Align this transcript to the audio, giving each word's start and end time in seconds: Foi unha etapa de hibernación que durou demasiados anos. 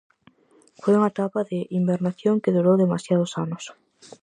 Foi 0.81 0.93
unha 0.97 1.11
etapa 1.13 1.39
de 1.49 1.57
hibernación 1.73 2.35
que 2.43 2.55
durou 2.57 2.75
demasiados 2.79 3.31
anos. 3.43 3.63